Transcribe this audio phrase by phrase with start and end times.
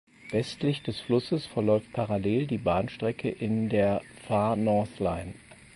[0.31, 3.35] Westlich des Flusses verläuft parallel die Bahnstrecke
[3.69, 5.35] der Far North Line.